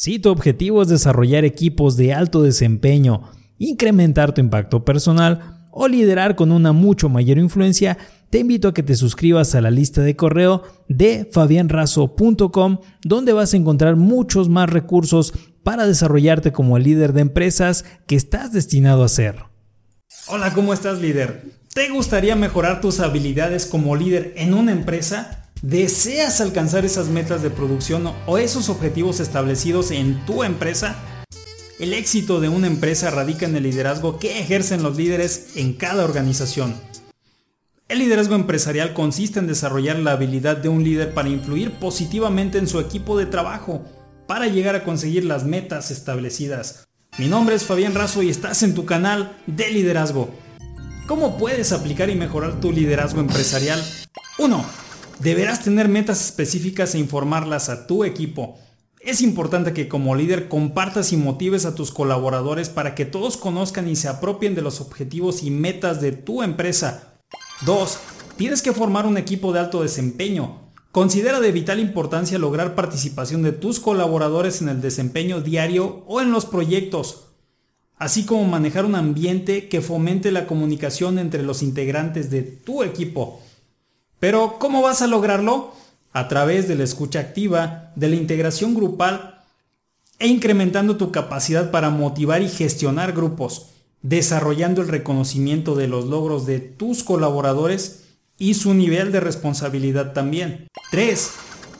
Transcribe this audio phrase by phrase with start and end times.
[0.00, 6.36] Si tu objetivo es desarrollar equipos de alto desempeño, incrementar tu impacto personal o liderar
[6.36, 7.98] con una mucho mayor influencia,
[8.30, 13.52] te invito a que te suscribas a la lista de correo de fabianrazo.com donde vas
[13.52, 15.34] a encontrar muchos más recursos
[15.64, 19.46] para desarrollarte como líder de empresas que estás destinado a ser.
[20.28, 21.42] Hola, ¿cómo estás líder?
[21.74, 25.47] ¿Te gustaría mejorar tus habilidades como líder en una empresa?
[25.62, 30.96] ¿Deseas alcanzar esas metas de producción o esos objetivos establecidos en tu empresa?
[31.80, 36.04] El éxito de una empresa radica en el liderazgo que ejercen los líderes en cada
[36.04, 36.76] organización.
[37.88, 42.68] El liderazgo empresarial consiste en desarrollar la habilidad de un líder para influir positivamente en
[42.68, 43.82] su equipo de trabajo,
[44.28, 46.86] para llegar a conseguir las metas establecidas.
[47.18, 50.30] Mi nombre es Fabián Razo y estás en tu canal de liderazgo.
[51.08, 53.82] ¿Cómo puedes aplicar y mejorar tu liderazgo empresarial?
[54.38, 54.87] 1
[55.20, 58.56] Deberás tener metas específicas e informarlas a tu equipo.
[59.00, 63.88] Es importante que como líder compartas y motives a tus colaboradores para que todos conozcan
[63.88, 67.14] y se apropien de los objetivos y metas de tu empresa.
[67.66, 67.98] 2.
[68.36, 70.70] Tienes que formar un equipo de alto desempeño.
[70.92, 76.30] Considera de vital importancia lograr participación de tus colaboradores en el desempeño diario o en
[76.30, 77.24] los proyectos,
[77.96, 83.40] así como manejar un ambiente que fomente la comunicación entre los integrantes de tu equipo.
[84.20, 85.72] Pero ¿cómo vas a lograrlo?
[86.12, 89.42] A través de la escucha activa, de la integración grupal
[90.18, 93.66] e incrementando tu capacidad para motivar y gestionar grupos,
[94.02, 98.04] desarrollando el reconocimiento de los logros de tus colaboradores
[98.36, 100.68] y su nivel de responsabilidad también.
[100.90, 101.30] 3.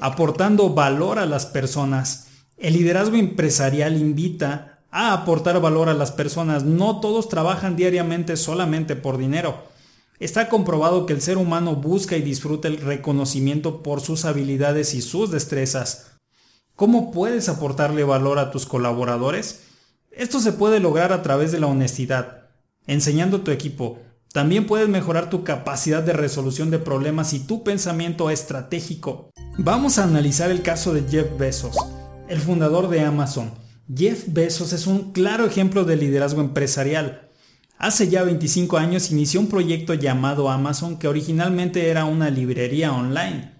[0.00, 2.28] Aportando valor a las personas.
[2.56, 6.64] El liderazgo empresarial invita a aportar valor a las personas.
[6.64, 9.62] No todos trabajan diariamente solamente por dinero.
[10.20, 15.00] Está comprobado que el ser humano busca y disfruta el reconocimiento por sus habilidades y
[15.00, 16.18] sus destrezas.
[16.74, 19.60] ¿Cómo puedes aportarle valor a tus colaboradores?
[20.10, 22.48] Esto se puede lograr a través de la honestidad,
[22.88, 24.00] enseñando a tu equipo.
[24.32, 29.30] También puedes mejorar tu capacidad de resolución de problemas y tu pensamiento estratégico.
[29.56, 31.76] Vamos a analizar el caso de Jeff Bezos,
[32.28, 33.52] el fundador de Amazon.
[33.94, 37.27] Jeff Bezos es un claro ejemplo de liderazgo empresarial.
[37.78, 43.52] Hace ya 25 años inició un proyecto llamado Amazon que originalmente era una librería online.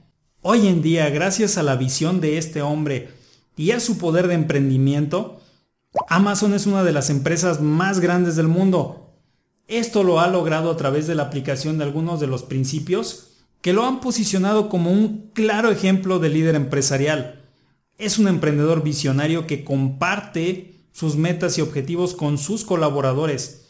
[0.42, 3.10] Hoy en día, gracias a la visión de este hombre
[3.56, 5.40] y a su poder de emprendimiento,
[6.08, 9.14] Amazon es una de las empresas más grandes del mundo.
[9.68, 13.28] Esto lo ha logrado a través de la aplicación de algunos de los principios
[13.60, 17.44] que lo han posicionado como un claro ejemplo de líder empresarial.
[17.98, 23.67] Es un emprendedor visionario que comparte sus metas y objetivos con sus colaboradores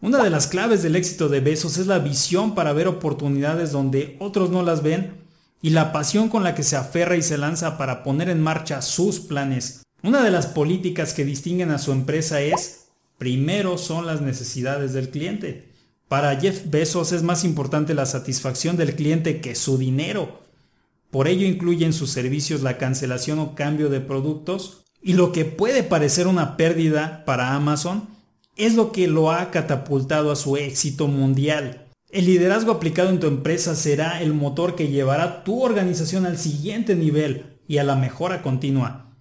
[0.00, 4.16] una de las claves del éxito de Besos es la visión para ver oportunidades donde
[4.18, 5.20] otros no las ven
[5.60, 8.80] y la pasión con la que se aferra y se lanza para poner en marcha
[8.80, 9.82] sus planes.
[10.02, 12.86] Una de las políticas que distinguen a su empresa es,
[13.18, 15.68] primero son las necesidades del cliente.
[16.08, 20.40] Para Jeff Bezos es más importante la satisfacción del cliente que su dinero.
[21.10, 25.44] Por ello incluye en sus servicios la cancelación o cambio de productos y lo que
[25.44, 28.08] puede parecer una pérdida para Amazon
[28.60, 31.86] es lo que lo ha catapultado a su éxito mundial.
[32.10, 36.94] El liderazgo aplicado en tu empresa será el motor que llevará tu organización al siguiente
[36.94, 39.14] nivel y a la mejora continua.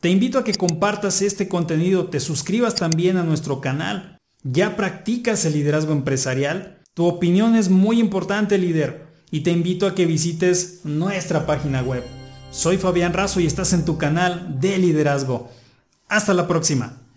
[0.00, 4.18] Te invito a que compartas este contenido, te suscribas también a nuestro canal.
[4.42, 6.80] ¿Ya practicas el liderazgo empresarial?
[6.94, 12.04] Tu opinión es muy importante líder y te invito a que visites nuestra página web.
[12.50, 15.50] Soy Fabián Razo y estás en tu canal de liderazgo.
[16.08, 17.07] Hasta la próxima.